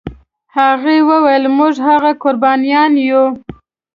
هغه 0.55 0.93
ویل 1.23 1.45
موږ 1.57 1.75
هغه 1.89 2.11
قربانیان 2.23 2.91
یو. 3.09 3.25